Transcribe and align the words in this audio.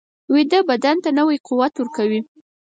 ویده 0.33 0.59
بدن 0.69 0.97
ته 1.03 1.09
نوی 1.19 1.37
قوت 1.47 1.73
ورکوي 1.77 2.19